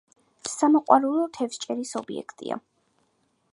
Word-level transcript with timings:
სამოყვარულო 0.51 1.27
თევზჭერის 1.37 1.93
ობიექტია. 2.01 2.61